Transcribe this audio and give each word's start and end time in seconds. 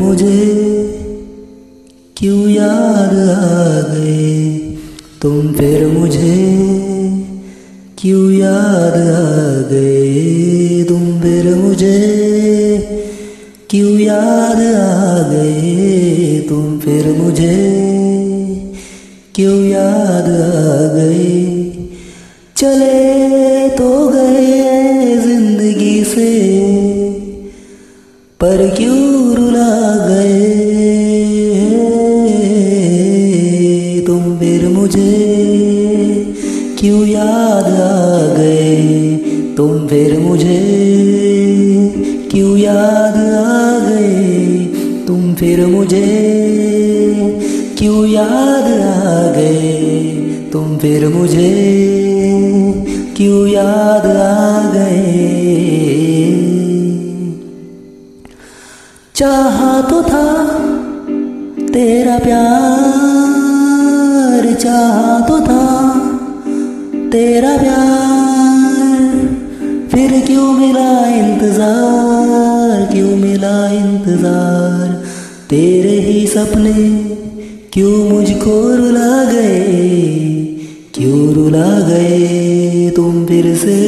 मुझे 0.00 0.70
क्यों 2.16 2.48
याद 2.48 3.14
आ 3.14 3.94
गए? 3.94 4.58
तुम 5.22 5.52
फिर 5.52 5.86
मुझे 5.86 6.60
क्यों 7.98 8.32
याद 8.32 8.94
आ 8.94 9.68
गए? 9.68 10.84
तुम 10.88 11.20
फिर 11.20 11.54
मुझे 11.54 11.98
क्यों 13.70 13.98
याद 13.98 14.56
आ 14.56 15.28
गए? 15.32 16.46
तुम 16.48 16.78
फिर 16.78 17.06
मुझे 17.18 17.56
क्यों 19.34 19.64
याद 19.64 20.30
आ 20.30 20.94
गए? 20.94 21.72
चले 22.56 23.59
पर 28.42 28.74
क्यों 28.76 29.34
रुला 29.34 30.06
गए 30.08 30.40
तुम 34.06 34.38
फिर 34.38 34.68
मुझे 34.68 35.14
क्यों 36.78 37.06
याद 37.06 37.64
आ 37.64 38.34
गए? 38.34 39.16
तुम 39.56 39.88
फिर 39.88 40.18
मुझे 40.18 40.60
क्यों 42.30 42.56
याद 42.56 43.16
आ 43.16 43.78
गए? 43.88 44.58
तुम 45.06 45.34
फिर 45.34 45.66
मुझे 45.66 46.06
क्यों 47.78 48.06
याद 48.06 48.80
आ 48.80 49.32
गए? 49.32 49.80
तुम 50.52 50.78
फिर 50.78 51.08
मुझे 51.08 51.52
क्यों 53.16 53.48
याद 53.48 54.06
आ 54.06 54.72
गए? 54.72 56.49
चाहा 59.20 59.80
तो 59.80 60.02
था 60.02 60.26
तेरा 61.72 62.18
प्यार, 62.18 62.54
चाहा 64.54 65.20
तो 65.20 65.40
था 65.40 65.64
तेरा 67.10 67.56
प्यार। 67.56 69.02
फिर 69.88 70.14
क्यों 70.26 70.52
मिला 70.52 70.92
इंतज़ार, 71.06 72.86
क्यों 72.92 73.16
मिला 73.16 73.70
इंतज़ार? 73.70 74.88
तेरे 75.50 75.96
ही 76.00 76.26
सपने 76.26 76.88
क्यों 77.72 77.96
मुझको 78.10 78.56
रुला 78.76 79.24
गए? 79.24 79.98
क्यों 80.94 81.34
रुला 81.34 81.80
गए 81.80 82.90
तुम 82.96 83.24
फिर 83.26 83.54
से? 83.56 83.80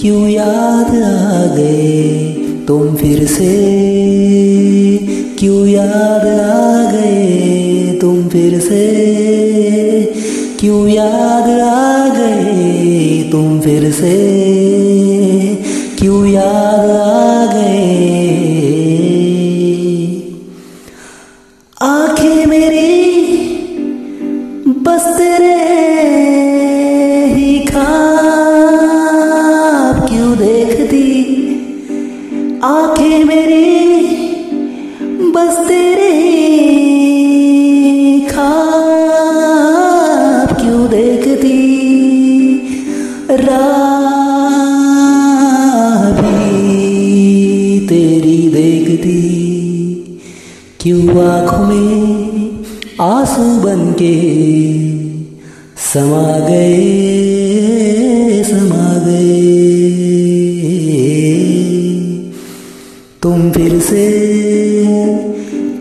क्यों 0.00 0.28
याद 0.28 0.94
आ 0.96 1.46
गए? 1.56 2.51
तुम 2.68 2.94
फिर 2.94 3.26
से 3.26 3.52
क्यों 5.38 5.66
याद 5.66 6.26
आ 6.26 6.92
गए? 6.92 7.98
तुम 8.00 8.28
फिर 8.28 8.60
से 8.60 8.84
क्यों 10.60 10.88
याद 10.88 11.60
आ 11.60 12.08
गए? 12.08 13.28
तुम 13.32 13.60
फिर 13.60 13.90
से 13.92 14.16
क्यों 15.98 16.26
याद 16.26 16.90
आ 16.90 17.31
क्यों 50.82 51.24
आँखों 51.24 51.66
में 51.66 52.64
आँसू 53.00 53.60
बन 53.60 53.92
के 53.92 54.14
समा 55.76 56.38
गए 56.38 58.42
समा 58.42 58.98
गए। 59.06 59.50
तुम 63.22 63.50
फिर 63.50 63.78
से 63.80 64.10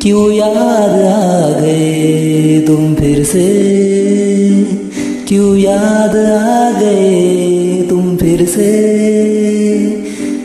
क्यों 0.01 0.31
याद 0.31 0.89
आ 0.89 1.59
गए? 1.59 2.59
तुम 2.67 2.93
फिर 2.95 3.23
से 3.23 3.47
क्यों 5.27 5.57
याद 5.57 6.15
आ 6.15 6.71
गए? 6.79 7.81
तुम 7.89 8.15
फिर 8.17 8.45
से 8.45 8.71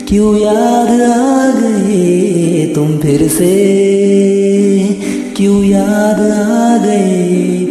क्यों 0.07 0.39
याद 0.39 1.01
आ 1.01 1.51
गए? 1.61 2.36
तुम 2.77 2.97
फिर 2.97 3.27
से 3.27 3.55
क्यों 5.37 5.63
याद 5.63 6.19
आ 6.19 6.77
गए? 6.85 7.65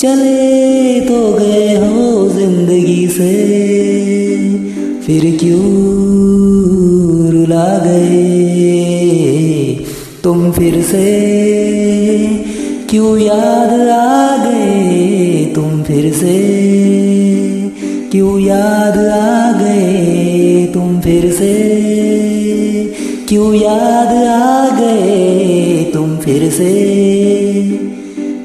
चले 0.00 1.00
तो 1.00 1.32
गए 1.32 1.76
हो 1.76 2.28
ज़िंदगी 2.28 3.08
से, 3.08 3.32
फिर 5.06 5.38
क्यों 5.40 5.60
रुला 7.30 7.78
गए? 7.78 9.74
तुम 10.24 10.52
फिर 10.52 10.82
से 10.82 11.06
क्यों 12.90 13.18
याद 13.18 13.90
आ 13.90 14.44
गए? 14.44 15.44
तुम 15.54 15.82
फिर 15.82 16.12
से 16.12 16.38
क्यों 18.12 18.40
याद 18.40 18.98
आ 18.98 19.52
गए? 19.52 20.66
तुम 20.74 21.00
फिर 21.00 21.32
से 21.32 22.29
क्यों 23.30 23.54
याद 23.54 24.08
आ 24.26 24.78
गए 24.80 25.90
तुम 25.94 26.16
फिर 26.16 26.50
से? 26.50 26.72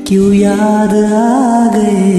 क्यों 0.07 0.33
याद 0.33 0.93
आ 0.93 1.67
गए 1.77 2.14